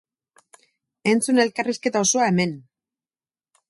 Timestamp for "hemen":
2.33-2.61